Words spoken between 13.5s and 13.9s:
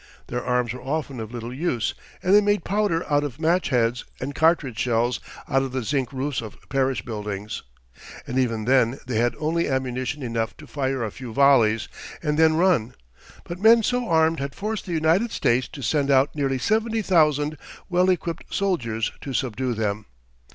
men